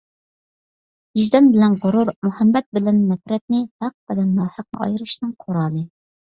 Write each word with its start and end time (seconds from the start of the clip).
ۋىجدان 1.19 1.49
بىلەن 1.57 1.75
غۇرۇر، 1.83 2.11
مۇھەببەت 2.29 2.67
بىلەن 2.79 3.03
نەپرەتنى، 3.13 3.61
ھەق 3.87 3.95
بىلەن 4.09 4.35
ناھەقنى 4.43 4.83
ئايرىشنىڭ 4.89 5.39
قورالى. 5.47 5.89